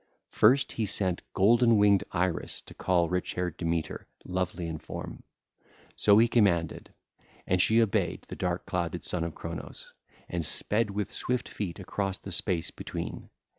[0.31, 5.21] First he sent golden winged Iris to call rich haired Demeter, lovely in form.
[5.95, 6.91] So he commanded.
[7.45, 9.93] And she obeyed the dark clouded Son of Cronos,
[10.27, 13.29] and sped with swift feet across the space between.